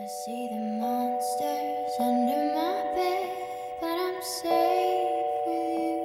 [0.00, 3.30] I see the monsters under my bed,
[3.80, 5.98] but I'm safe with you.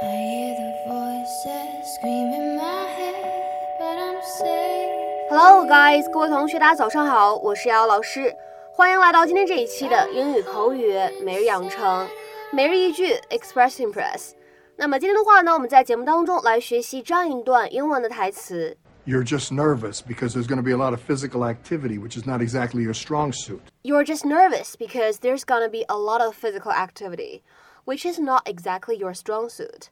[0.00, 3.34] I hear the voices scream in my head,
[3.80, 5.28] but I'm safe.
[5.28, 8.32] Hello, guys，各位同学，大家早上好，我是瑶瑶老师，
[8.70, 12.08] 欢迎来到今天这一期的英语口语每日养成，
[12.52, 14.34] 每日一句 Express Impress。
[14.76, 18.76] 那么今天的话呢，我们在节目当中来学习这样一段英文的台词。
[19.05, 22.41] You're just nervous because there's going to be a lot of physical activity, which is not
[22.41, 23.61] exactly your strong suit.
[23.81, 27.41] You're just nervous because there's gonna be a lot of physical activity,
[27.85, 29.91] which is not exactly your strong suit.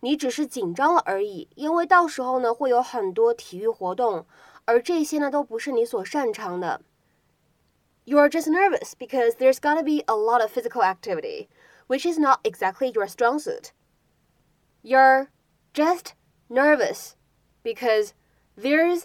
[0.00, 4.24] 你只是紧张了而已，因为到时候呢会有很多体育活动，
[4.64, 6.80] 而这些呢都不是你所擅长的。
[8.06, 11.48] You're just nervous because there's gonna be a lot of physical activity,
[11.88, 13.72] which is not exactly your strong suit.
[14.82, 15.28] You're
[15.74, 16.12] just
[16.48, 17.12] nervous
[17.68, 18.10] because
[18.56, 19.04] there's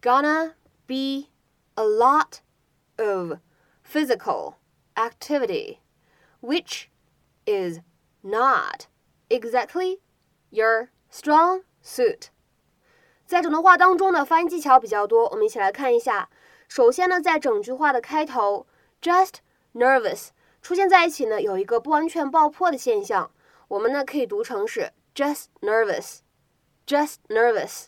[0.00, 0.54] gonna
[0.86, 1.28] be
[1.74, 2.40] a lot
[2.96, 3.38] of
[3.82, 4.54] physical
[4.94, 5.80] activity,
[6.40, 6.88] which
[7.44, 7.80] is
[8.22, 8.86] not
[9.28, 10.00] exactly
[10.50, 12.30] your strong suit.
[13.26, 16.30] 在整段话当中呢，发音技巧比较多，我们一起来看一下。
[16.68, 18.66] 首先呢，在整句话的开头，
[19.02, 19.34] just
[19.74, 20.28] nervous
[20.62, 23.30] 出现在一起呢，有一个不完全爆破的现象，
[23.68, 27.86] 我们呢可以读成是 just nervous，just nervous。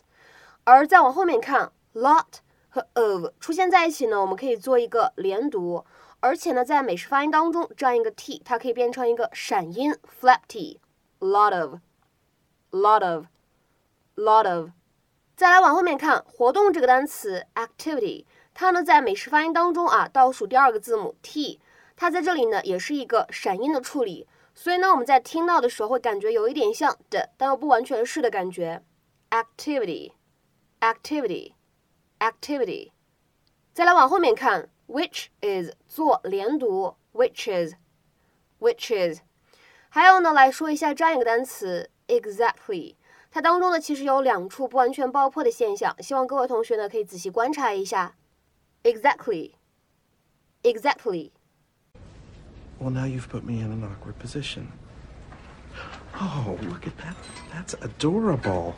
[0.64, 5.84] 而再往后面看，lot 和 of 出现在一起呢，我们可以做一个连读，
[6.20, 14.70] 而且呢，在美式发音当中，这样一个 t 它可以变成一个闪音 flap t，lot of，lot of，lot of。
[15.36, 21.60] 再来往后面看，活动这个单词 activity，它呢在美式发音当中啊，倒数第二个字母 t，
[21.94, 28.82] 它在这里呢也是一个闪音的处理，所以呢我们在听到的时候会感觉有一点像的，但又不完全是的感觉。
[29.30, 30.12] activity。
[30.83, 31.53] activity
[32.19, 32.91] activity。
[33.73, 37.75] 再来往后面看，which is 做连读，which is
[38.59, 39.21] which is。
[39.89, 42.95] 还有呢，来说一下这样一个单词 exactly，
[43.31, 48.15] 它当中呢其实有两处不完全爆破的现象，希望各位同学呢可以仔细观察一下。
[48.83, 49.53] exactly
[50.63, 51.31] exactly。
[52.79, 54.67] Well, now you've put me in an awkward position.
[56.15, 57.15] Oh, look at that.
[57.51, 58.73] That's adorable.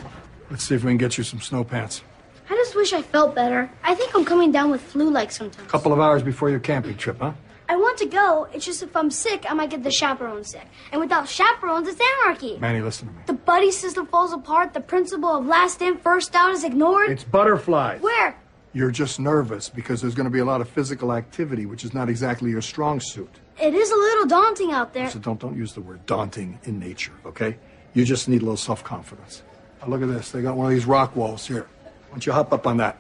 [0.51, 2.03] Let's see if we can get you some snow pants.
[2.49, 3.71] I just wish I felt better.
[3.83, 5.67] I think I'm coming down with flu like sometimes.
[5.67, 7.33] A Couple of hours before your camping trip, huh?
[7.69, 8.47] I want to go.
[8.53, 10.67] It's just if I'm sick, I might get the chaperone sick.
[10.93, 12.59] And without chaperones, it's anarchy.
[12.59, 13.21] Manny, listen to me.
[13.27, 14.73] The buddy system falls apart.
[14.73, 17.11] The principle of last in, first out is ignored.
[17.11, 18.01] It's butterflies.
[18.01, 18.37] Where?
[18.73, 21.93] You're just nervous because there's going to be a lot of physical activity, which is
[21.93, 23.35] not exactly your strong suit.
[23.61, 25.11] It is a little daunting out there.
[25.11, 27.57] So don't don't use the word daunting in nature, okay?
[27.95, 29.43] You just need a little self-confidence.
[29.82, 30.32] Now look at this.
[30.32, 31.66] They got one of these rock walls here.
[32.10, 32.98] Why don't you hop up on that?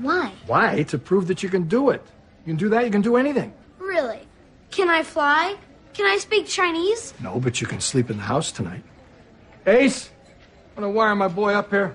[0.00, 0.32] Why?
[0.46, 0.82] Why?
[0.84, 2.02] To prove that you can do it.
[2.44, 2.84] You can do that.
[2.84, 3.52] You can do anything.
[3.78, 4.26] Really?
[4.70, 5.56] Can I fly?
[5.94, 7.14] Can I speak Chinese?
[7.22, 8.82] No, but you can sleep in the house tonight.
[9.64, 10.10] Ace,
[10.76, 11.92] I'm gonna wire my boy up here.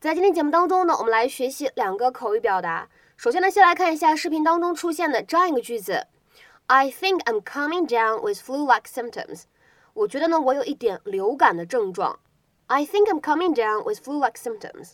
[0.00, 2.88] 在今天节目当中呢，我们来学习两个口语表达。
[3.16, 6.06] 首先呢，先来看一下视频当中出现的这样一个句子：
[6.66, 9.44] I think I'm coming down with flu-like symptoms。
[9.99, 12.19] 我觉得呢，我有一点流感的症状。
[12.67, 14.91] I think I'm coming down with flu-like symptoms。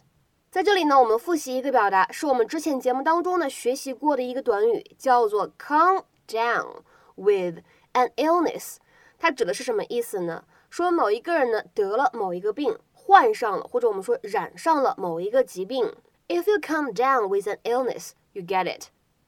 [0.50, 6.82] 在这里呢，我们复习一个表达，是我们之前节目当中呢学习过的一个短语，叫做 come down
[7.16, 7.60] with
[7.94, 8.78] an illness。
[9.20, 10.44] 它指的是什么意思呢？
[10.72, 15.94] 说某一个人呢得了某一个病，患上了，或者我们说染上了某一个疾病。
[16.28, 18.86] If you come down with an illness, you get it。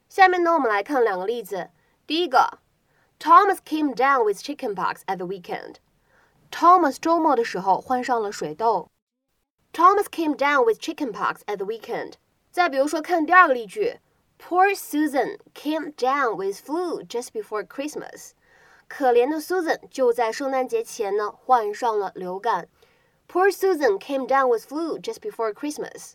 [0.09, 1.69] 下面呢，我们来看两个例子。
[2.07, 2.57] 第一个
[3.18, 8.88] ，Thomas came down with chickenpox at the weekend。Thomas 周末的时候患上了水痘。
[9.72, 12.14] Thomas came down with chickenpox at the weekend。
[12.50, 13.98] 再比如说，看第二个例句，
[14.38, 18.32] Poor Susan came down with flu just before Christmas。
[18.88, 22.68] 可怜的 Susan 就在圣诞节前呢患上了流感。
[23.26, 26.12] Poor Susan came down with flu just before Christmas。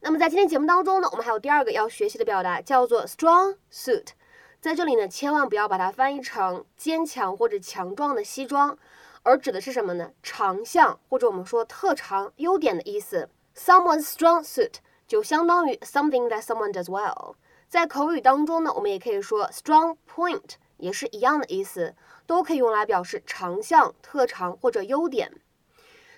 [0.00, 4.12] 那么在今天节目当中呢，我们还有第二个要学习的表达，叫做 strong suit。
[4.59, 8.77] 在这里呢，千万不要把它翻译成坚强或者强壮的西装，
[9.23, 10.11] 而指的是什么呢？
[10.23, 13.29] 长项或者我们说特长、优点的意思。
[13.55, 14.75] Someone's strong suit
[15.07, 17.35] 就相当于 something that someone does well。
[17.67, 21.95] 在口语当中呢，我们也可以说 strong point，也是一样的意思，
[22.25, 25.31] 都可以用来表示长项、特长或者优点。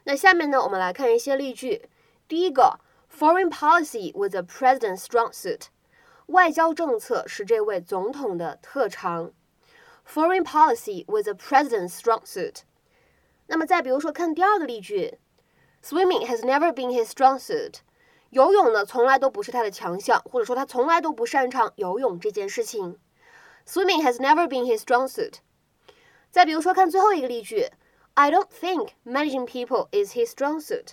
[0.05, 1.89] 那下面呢，我们来看一些例句。
[2.27, 2.79] 第一个
[3.11, 5.63] ，Foreign policy was a president's strong suit。
[6.28, 9.32] 外交政策是这位总统的特长。
[10.06, 12.62] Foreign policy was a president's strong suit。
[13.46, 15.18] 那么再比如说，看第二个例句，
[15.82, 17.76] Swimming has never been his strong suit。
[18.30, 22.98] 游泳呢从来都不是他的强项，或者说他从来都不擅长游泳这件事情。
[23.66, 25.34] Swimming has never been his strong suit。
[26.30, 27.70] 再比如说，看最后一个例句，
[28.14, 30.92] I don't think managing people is his strong suit。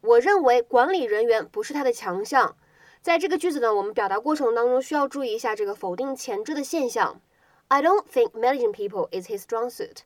[0.00, 2.56] 我认为管理人员不是他的强项。
[3.05, 7.21] 在这个句子呢，我们表达过程当中需要注意一下这个否定前置的现象。
[7.67, 9.97] I don't think managing people is his strong suit。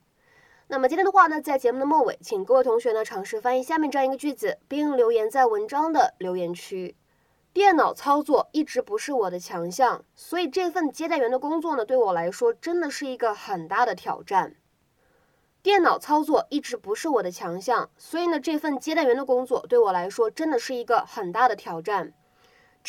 [0.68, 6.98] 那么今天的话呢，在节目的末尾，请各位同学呢尝试翻译下面这样一个句子，并留言在文章的留言区。
[7.54, 14.58] 电脑操作一直不是我的强项，所以这份接待员的工作呢，对我来说真的是一个很大的挑战。
[15.64, 22.12] 电脑操作一直不是我的强项，所以呢，这份接待员的工作对我来说真的是一个很大的挑战。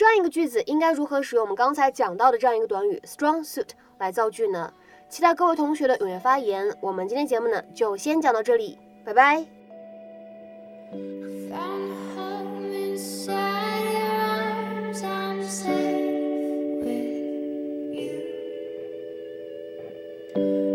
[0.00, 3.68] 这样一个句子应该如何使用我们刚才讲到的这样一个短语 strong suit
[3.98, 4.72] 来造句呢？
[5.10, 6.74] 期待各位同学的踊跃发言。
[6.80, 9.44] 我们今天节目呢就先讲到这里，拜拜。
[20.34, 20.69] you